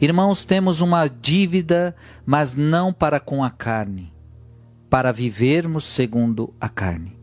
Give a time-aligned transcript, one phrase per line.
[0.00, 4.12] Irmãos, temos uma dívida, mas não para com a carne,
[4.88, 7.18] para vivermos segundo a carne.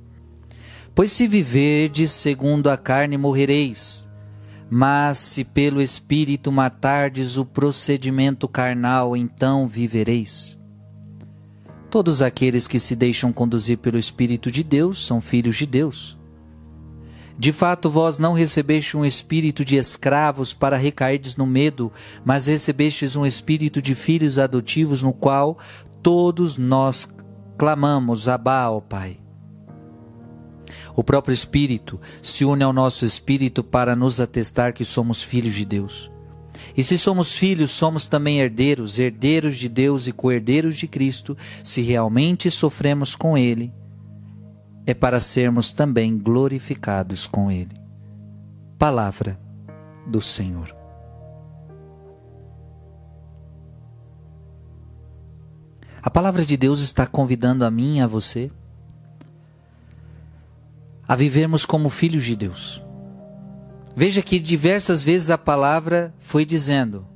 [0.93, 4.09] Pois se viverdes segundo a carne, morrereis.
[4.69, 10.59] Mas se pelo Espírito matardes o procedimento carnal, então vivereis.
[11.89, 16.17] Todos aqueles que se deixam conduzir pelo Espírito de Deus são filhos de Deus.
[17.37, 21.91] De fato, vós não recebeste um espírito de escravos para recairdes no medo,
[22.23, 25.57] mas recebestes um espírito de filhos adotivos, no qual
[26.01, 27.13] todos nós
[27.57, 29.17] clamamos: Abá, ó Pai.
[30.95, 35.65] O próprio Espírito se une ao nosso espírito para nos atestar que somos filhos de
[35.65, 36.09] Deus.
[36.75, 41.81] E se somos filhos, somos também herdeiros, herdeiros de Deus e co-herdeiros de Cristo, se
[41.81, 43.73] realmente sofremos com Ele,
[44.85, 47.75] é para sermos também glorificados com Ele.
[48.77, 49.39] Palavra
[50.05, 50.75] do Senhor.
[56.01, 58.51] A palavra de Deus está convidando a mim e a você
[61.07, 62.83] a vivermos como filhos de Deus.
[63.95, 67.07] Veja que diversas vezes a palavra foi dizendo: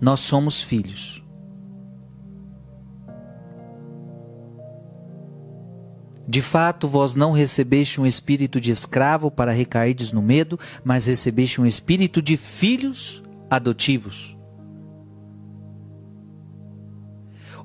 [0.00, 1.23] Nós somos filhos.
[6.26, 11.60] De fato, vós não recebeste um espírito de escravo para recairdes no medo, mas recebeste
[11.60, 14.34] um espírito de filhos adotivos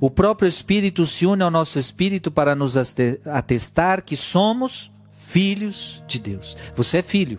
[0.01, 4.89] O próprio Espírito se une ao nosso espírito para nos atestar que somos
[5.25, 6.55] filhos de Deus.
[6.73, 7.37] Você é filho.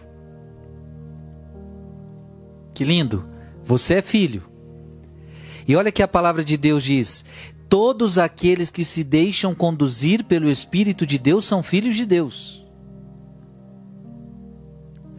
[2.74, 3.26] Que lindo!
[3.64, 4.42] Você é filho.
[5.66, 7.24] E olha que a palavra de Deus diz:
[7.70, 12.66] todos aqueles que se deixam conduzir pelo Espírito de Deus são filhos de Deus.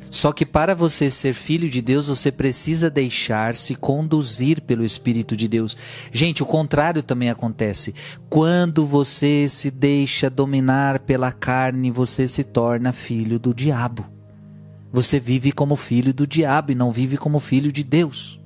[0.10, 5.48] Só que para você ser filho de Deus, você precisa deixar-se conduzir pelo Espírito de
[5.48, 5.78] Deus.
[6.12, 7.96] Gente, o contrário também acontece.
[8.30, 14.06] Quando você se deixa dominar pela carne, você se torna filho do diabo.
[14.92, 18.41] Você vive como filho do diabo e não vive como filho de Deus.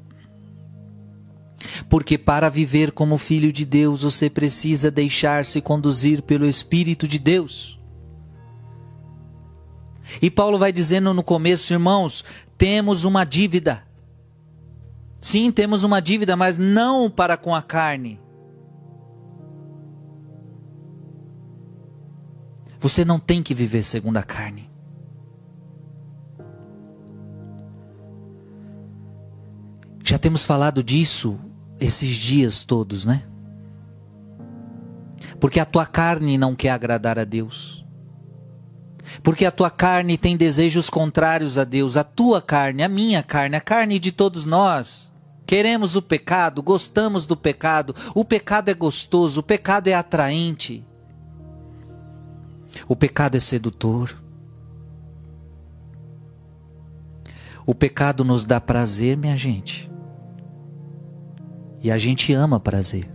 [1.90, 7.80] Porque para viver como filho de Deus, você precisa deixar-se conduzir pelo Espírito de Deus.
[10.22, 12.24] E Paulo vai dizendo no começo, irmãos,
[12.58, 13.84] temos uma dívida.
[15.20, 18.20] Sim, temos uma dívida, mas não para com a carne.
[22.80, 24.70] Você não tem que viver segundo a carne.
[30.04, 31.40] Já temos falado disso
[31.80, 33.24] esses dias todos, né?
[35.40, 37.86] Porque a tua carne não quer agradar a Deus.
[39.22, 43.56] Porque a tua carne tem desejos contrários a Deus, a tua carne, a minha carne,
[43.56, 45.12] a carne de todos nós.
[45.46, 50.86] Queremos o pecado, gostamos do pecado, o pecado é gostoso, o pecado é atraente.
[52.88, 54.22] O pecado é sedutor.
[57.66, 59.85] O pecado nos dá prazer, minha gente.
[61.86, 63.08] E a gente ama prazer.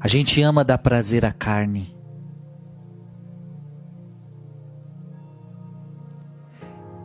[0.00, 1.94] A gente ama dar prazer à carne.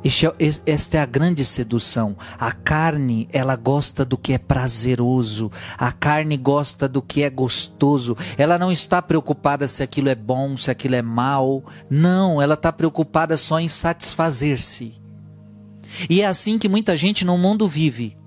[0.06, 2.16] É esta é a grande sedução.
[2.40, 5.52] A carne, ela gosta do que é prazeroso.
[5.78, 8.16] A carne gosta do que é gostoso.
[8.38, 11.62] Ela não está preocupada se aquilo é bom, se aquilo é mal.
[11.90, 14.94] Não, ela está preocupada só em satisfazer-se.
[16.10, 18.23] E é assim que muita gente no mundo vive.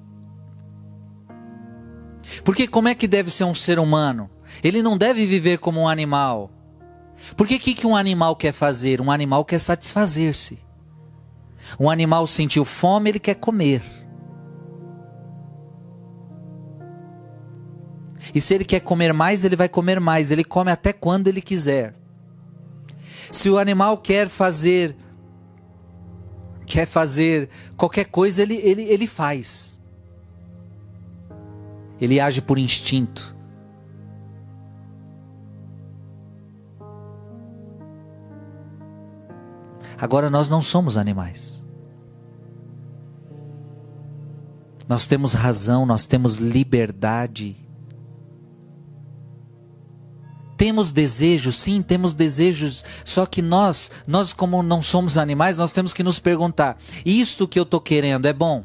[2.46, 4.30] Porque como é que deve ser um ser humano?
[4.62, 6.48] Ele não deve viver como um animal.
[7.36, 9.00] Porque o que, que um animal quer fazer?
[9.00, 10.56] Um animal quer satisfazer-se.
[11.76, 13.82] Um animal sentiu fome, ele quer comer.
[18.32, 20.30] E se ele quer comer mais, ele vai comer mais.
[20.30, 21.96] Ele come até quando ele quiser.
[23.32, 24.96] Se o animal quer fazer
[26.64, 29.75] quer fazer qualquer coisa, ele, ele, ele faz.
[32.00, 33.36] Ele age por instinto.
[39.98, 41.64] Agora nós não somos animais.
[44.88, 47.56] Nós temos razão, nós temos liberdade.
[50.56, 55.92] Temos desejos, sim, temos desejos, só que nós, nós como não somos animais, nós temos
[55.92, 58.64] que nos perguntar: isso que eu estou querendo é bom?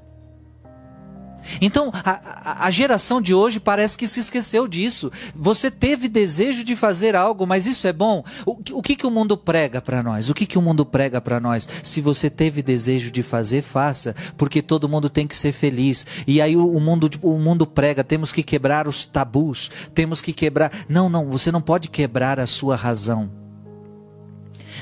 [1.59, 5.11] Então, a, a, geração de hoje parece que se esqueceu disso.
[5.35, 8.23] Você teve desejo de fazer algo, mas isso é bom?
[8.45, 10.29] O, o que, que o mundo prega para nós?
[10.29, 11.67] O que, que o mundo prega para nós?
[11.83, 16.05] Se você teve desejo de fazer, faça, porque todo mundo tem que ser feliz.
[16.25, 20.33] E aí o, o mundo, o mundo prega, temos que quebrar os tabus, temos que
[20.33, 20.71] quebrar.
[20.87, 23.41] Não, não, você não pode quebrar a sua razão.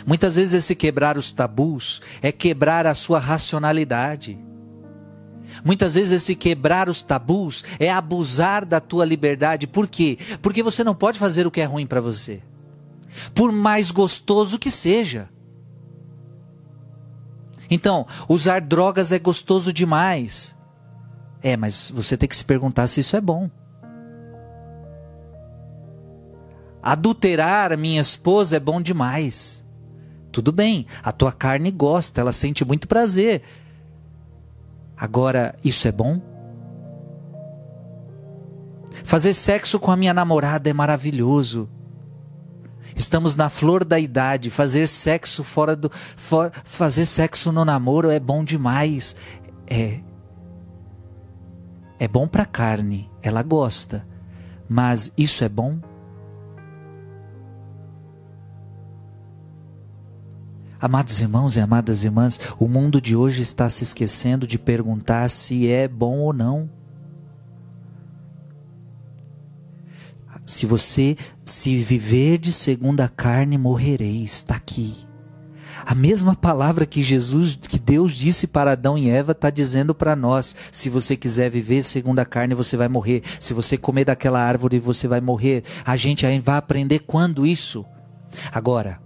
[0.06, 4.40] Muitas vezes esse quebrar os tabus é quebrar a sua racionalidade.
[5.64, 9.68] Muitas vezes esse quebrar os tabus é abusar da tua liberdade.
[9.68, 10.18] Por quê?
[10.42, 12.42] Porque você não pode fazer o que é ruim para você.
[13.34, 15.30] Por mais gostoso que seja.
[17.70, 20.58] Então, usar drogas é gostoso demais.
[21.42, 23.50] É, mas você tem que se perguntar se isso é bom.
[26.82, 29.66] Adulterar minha esposa é bom demais.
[30.32, 33.42] Tudo bem, a tua carne gosta, ela sente muito prazer.
[35.00, 36.22] Agora, isso é bom?
[39.06, 41.70] Fazer sexo com a minha namorada é maravilhoso.
[42.96, 44.50] Estamos na flor da idade.
[44.50, 45.90] Fazer sexo fora do.
[46.18, 49.16] For, fazer sexo no namoro é bom demais.
[49.66, 50.02] É.
[51.98, 54.06] É bom para carne, ela gosta.
[54.68, 55.80] Mas isso é bom?
[60.82, 65.70] Amados irmãos e amadas irmãs, o mundo de hoje está se esquecendo de perguntar se
[65.70, 66.70] é bom ou não.
[70.46, 74.36] Se você se viver de segunda carne, morrereis.
[74.36, 75.06] Está aqui.
[75.86, 80.16] A mesma palavra que Jesus, que Deus disse para Adão e Eva, está dizendo para
[80.16, 80.56] nós.
[80.72, 83.22] Se você quiser viver segundo a carne, você vai morrer.
[83.40, 85.64] Se você comer daquela árvore, você vai morrer.
[85.86, 87.86] A gente vai aprender quando isso?
[88.52, 89.00] Agora,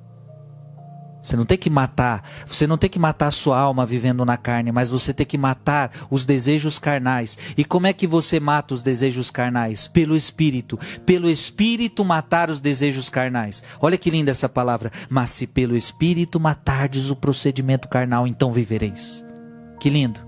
[1.24, 4.36] você não tem que matar, você não tem que matar a sua alma vivendo na
[4.36, 7.40] carne, mas você tem que matar os desejos carnais.
[7.58, 9.88] E como é que você mata os desejos carnais?
[9.88, 10.78] Pelo espírito.
[11.06, 13.64] Pelo espírito matar os desejos carnais.
[13.80, 14.92] Olha que linda essa palavra.
[15.10, 19.26] Mas se pelo espírito matardes o procedimento carnal, então vivereis.
[19.80, 20.20] Que lindo.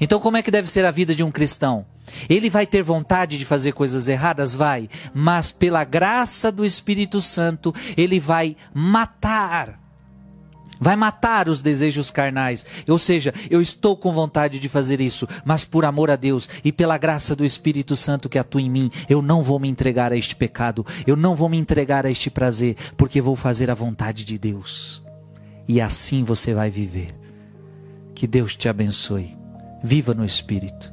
[0.00, 1.84] Então como é que deve ser a vida de um cristão?
[2.28, 4.54] Ele vai ter vontade de fazer coisas erradas?
[4.54, 4.88] Vai.
[5.14, 9.80] Mas pela graça do Espírito Santo, ele vai matar.
[10.80, 12.64] Vai matar os desejos carnais.
[12.88, 16.72] Ou seja, eu estou com vontade de fazer isso, mas por amor a Deus e
[16.72, 20.16] pela graça do Espírito Santo que atua em mim, eu não vou me entregar a
[20.16, 20.86] este pecado.
[21.06, 25.02] Eu não vou me entregar a este prazer, porque vou fazer a vontade de Deus.
[25.68, 27.14] E assim você vai viver.
[28.14, 29.36] Que Deus te abençoe.
[29.84, 30.92] Viva no Espírito.